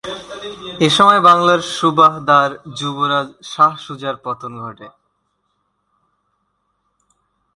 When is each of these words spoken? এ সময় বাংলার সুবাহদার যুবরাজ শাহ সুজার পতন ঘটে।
এ 0.79 0.89
সময় 0.97 1.21
বাংলার 1.27 1.61
সুবাহদার 1.77 2.51
যুবরাজ 2.77 3.27
শাহ 3.43 3.71
সুজার 3.85 4.15
পতন 4.25 4.51
ঘটে। 4.63 4.87